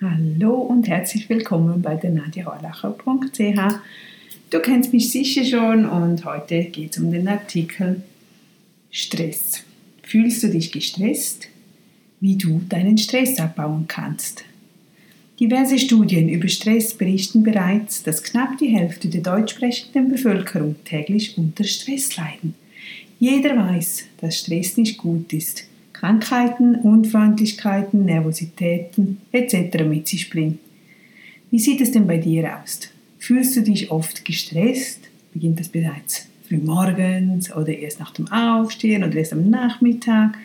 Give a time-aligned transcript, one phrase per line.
[0.00, 3.80] Hallo und herzlich willkommen bei der nadiahorlacher.ch.
[4.48, 8.00] Du kennst mich sicher schon und heute geht es um den Artikel
[8.92, 9.64] Stress.
[10.04, 11.48] Fühlst du dich gestresst?
[12.20, 14.44] Wie du deinen Stress abbauen kannst.
[15.40, 21.64] Diverse Studien über Stress berichten bereits, dass knapp die Hälfte der deutschsprechenden Bevölkerung täglich unter
[21.64, 22.54] Stress leiden.
[23.18, 25.67] Jeder weiß, dass Stress nicht gut ist
[25.98, 29.82] Krankheiten, Unfreundlichkeiten, Nervositäten etc.
[29.84, 30.60] mit sich bringt.
[31.50, 32.80] Wie sieht es denn bei dir aus?
[33.18, 35.00] Fühlst du dich oft gestresst?
[35.32, 40.38] Beginnt das bereits früh morgens oder erst nach dem Aufstehen oder erst am Nachmittag?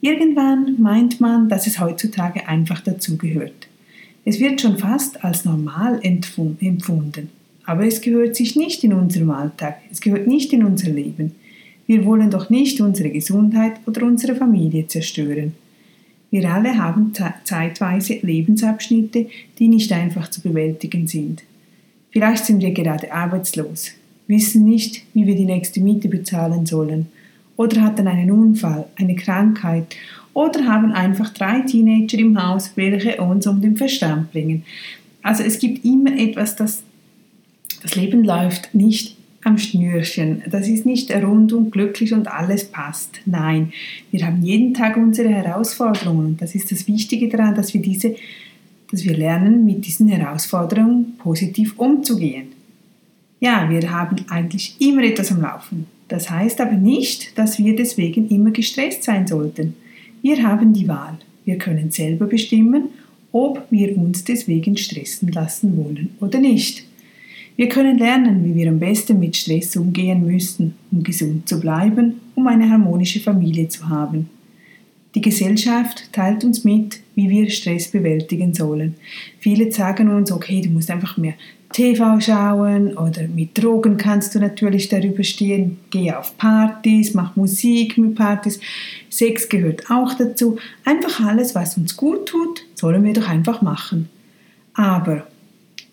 [0.00, 3.68] Irgendwann meint man, dass es heutzutage einfach dazugehört.
[4.24, 7.28] Es wird schon fast als normal empfunden,
[7.64, 11.32] aber es gehört sich nicht in unserem Alltag, es gehört nicht in unser Leben.
[11.92, 15.52] Wir wollen doch nicht unsere Gesundheit oder unsere Familie zerstören.
[16.30, 17.12] Wir alle haben
[17.44, 19.26] zeitweise Lebensabschnitte,
[19.58, 21.42] die nicht einfach zu bewältigen sind.
[22.10, 23.90] Vielleicht sind wir gerade arbeitslos,
[24.26, 27.08] wissen nicht, wie wir die nächste Miete bezahlen sollen,
[27.56, 29.94] oder hatten einen Unfall, eine Krankheit,
[30.32, 34.64] oder haben einfach drei Teenager im Haus, welche uns um den Verstand bringen.
[35.20, 36.84] Also es gibt immer etwas, das
[37.82, 40.42] das Leben läuft nicht am Schnürchen.
[40.50, 43.20] Das ist nicht rund und glücklich und alles passt.
[43.26, 43.72] Nein,
[44.10, 46.36] wir haben jeden Tag unsere Herausforderungen.
[46.38, 48.14] Das ist das Wichtige daran, dass wir diese,
[48.90, 52.48] dass wir lernen, mit diesen Herausforderungen positiv umzugehen.
[53.40, 55.86] Ja, wir haben eigentlich immer etwas am Laufen.
[56.06, 59.74] Das heißt aber nicht, dass wir deswegen immer gestresst sein sollten.
[60.20, 61.18] Wir haben die Wahl.
[61.44, 62.90] Wir können selber bestimmen,
[63.32, 66.84] ob wir uns deswegen stressen lassen wollen oder nicht.
[67.56, 72.20] Wir können lernen, wie wir am besten mit Stress umgehen müssen, um gesund zu bleiben,
[72.34, 74.30] um eine harmonische Familie zu haben.
[75.14, 78.94] Die Gesellschaft teilt uns mit, wie wir Stress bewältigen sollen.
[79.38, 81.34] Viele sagen uns, okay, du musst einfach mehr
[81.72, 85.78] TV schauen oder mit Drogen kannst du natürlich darüber stehen.
[85.90, 88.60] Geh auf Partys, mach Musik mit Partys.
[89.10, 90.58] Sex gehört auch dazu.
[90.84, 94.08] Einfach alles, was uns gut tut, sollen wir doch einfach machen.
[94.74, 95.26] Aber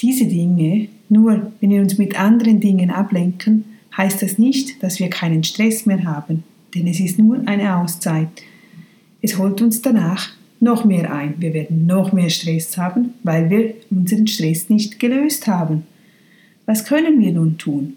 [0.00, 3.64] diese Dinge nur wenn wir uns mit anderen Dingen ablenken,
[3.96, 6.42] heißt das nicht, dass wir keinen Stress mehr haben,
[6.74, 8.28] denn es ist nur eine Auszeit.
[9.22, 10.30] Es holt uns danach
[10.60, 11.34] noch mehr ein.
[11.38, 15.84] Wir werden noch mehr Stress haben, weil wir unseren Stress nicht gelöst haben.
[16.66, 17.94] Was können wir nun tun?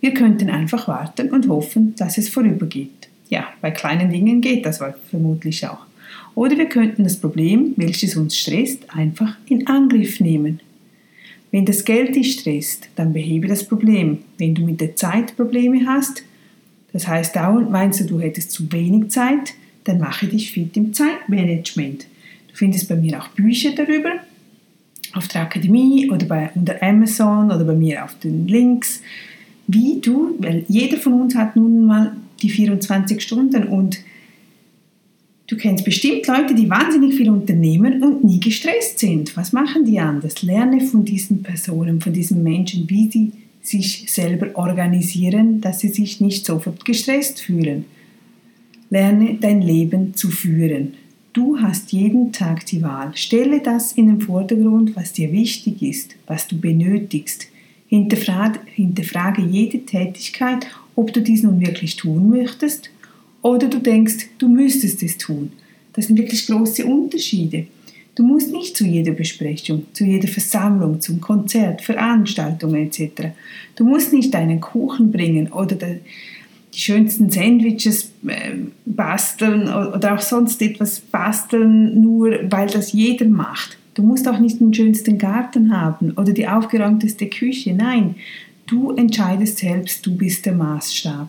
[0.00, 3.08] Wir könnten einfach warten und hoffen, dass es vorübergeht.
[3.28, 5.86] Ja, bei kleinen Dingen geht das vermutlich auch.
[6.34, 10.60] Oder wir könnten das Problem, welches uns stresst, einfach in Angriff nehmen.
[11.50, 14.18] Wenn das Geld dich stresst, dann behebe das Problem.
[14.36, 16.22] Wenn du mit der Zeit Probleme hast,
[16.92, 19.54] das heißt dauernd meinst du, du hättest zu wenig Zeit,
[19.84, 22.06] dann mache dich fit im Zeitmanagement.
[22.48, 24.12] Du findest bei mir auch Bücher darüber
[25.14, 29.02] auf der Akademie oder bei, unter Amazon oder bei mir auf den Links,
[29.66, 33.98] wie du, weil jeder von uns hat nun mal die 24 Stunden und
[35.48, 39.34] Du kennst bestimmt Leute, die wahnsinnig viel unternehmen und nie gestresst sind.
[39.34, 40.42] Was machen die anders?
[40.42, 43.32] Lerne von diesen Personen, von diesen Menschen, wie sie
[43.62, 47.86] sich selber organisieren, dass sie sich nicht sofort gestresst fühlen.
[48.90, 50.94] Lerne dein Leben zu führen.
[51.32, 53.12] Du hast jeden Tag die Wahl.
[53.14, 57.46] Stelle das in den Vordergrund, was dir wichtig ist, was du benötigst.
[57.86, 62.90] Hinterfrage, hinterfrage jede Tätigkeit, ob du dies nun wirklich tun möchtest
[63.42, 65.52] oder du denkst, du müsstest es tun.
[65.92, 67.66] Das sind wirklich große Unterschiede.
[68.14, 73.28] Du musst nicht zu jeder Besprechung, zu jeder Versammlung, zum Konzert, Veranstaltung etc.
[73.76, 78.54] Du musst nicht deinen Kuchen bringen oder die schönsten Sandwiches äh,
[78.84, 83.78] basteln oder auch sonst etwas basteln, nur weil das jeder macht.
[83.94, 87.72] Du musst auch nicht den schönsten Garten haben oder die aufgeräumteste Küche.
[87.72, 88.16] Nein,
[88.66, 91.28] du entscheidest selbst, du bist der Maßstab.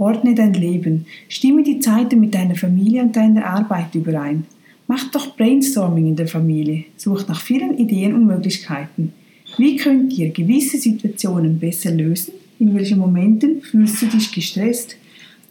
[0.00, 1.04] Ordne dein Leben.
[1.28, 4.46] Stimme die Zeiten mit deiner Familie und deiner Arbeit überein.
[4.88, 6.84] Mach doch Brainstorming in der Familie.
[6.96, 9.12] Sucht nach vielen Ideen und Möglichkeiten.
[9.58, 12.32] Wie könnt ihr gewisse Situationen besser lösen?
[12.58, 14.96] In welchen Momenten fühlst du dich gestresst?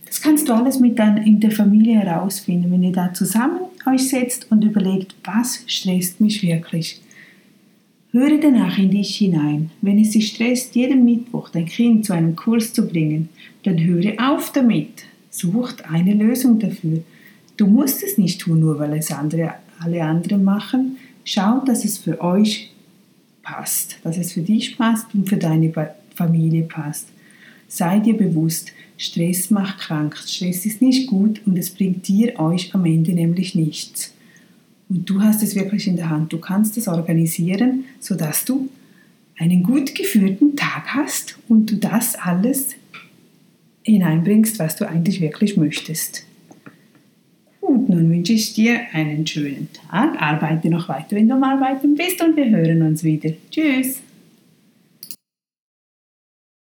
[0.07, 4.09] Das kannst du alles mit deiner, in der Familie herausfinden, wenn ihr da zusammen euch
[4.09, 6.99] setzt und überlegt, was stresst mich wirklich.
[8.11, 9.69] Höre danach in dich hinein.
[9.81, 13.29] Wenn es dich stresst, jeden Mittwoch dein Kind zu einem Kurs zu bringen,
[13.63, 15.05] dann höre auf damit.
[15.29, 17.03] Sucht eine Lösung dafür.
[17.55, 20.97] Du musst es nicht tun, nur weil es andere, alle anderen machen.
[21.23, 22.71] Schau, dass es für euch
[23.43, 25.71] passt, dass es für dich passt und für deine
[26.15, 27.09] Familie passt.
[27.67, 30.17] Sei dir bewusst, Stress macht krank.
[30.17, 34.13] Stress ist nicht gut und es bringt dir euch am Ende nämlich nichts.
[34.89, 36.33] Und du hast es wirklich in der Hand.
[36.33, 38.69] Du kannst es organisieren, sodass du
[39.37, 42.75] einen gut geführten Tag hast und du das alles
[43.83, 46.25] hineinbringst, was du eigentlich wirklich möchtest.
[47.61, 50.19] Gut, nun wünsche ich dir einen schönen Tag.
[50.19, 53.31] Arbeite noch weiter, wenn du am Arbeiten bist und wir hören uns wieder.
[53.51, 54.01] Tschüss!